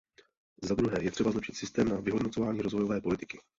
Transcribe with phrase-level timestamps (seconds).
[0.63, 3.39] Zadruhé, je třeba zlepšit systém na vyhodnocování rozvojové politiky.